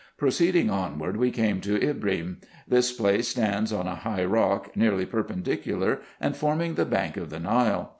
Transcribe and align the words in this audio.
Proceeding 0.17 0.67
onward, 0.71 1.15
we 1.17 1.29
came 1.29 1.61
to 1.61 1.79
Ibrim. 1.79 2.37
This 2.67 2.91
place 2.91 3.27
stands 3.27 3.71
on 3.71 3.85
a 3.85 3.93
high 3.97 4.25
rock, 4.25 4.75
nearly 4.75 5.05
perpendicular, 5.05 6.01
and 6.19 6.35
forming 6.35 6.73
the 6.73 6.85
bank 6.85 7.17
of 7.17 7.29
the 7.29 7.39
Nile. 7.39 7.89